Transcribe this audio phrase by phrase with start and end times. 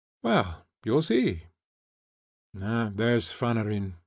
[0.23, 1.43] Well, you'll see.
[2.55, 3.93] There's Fanarin.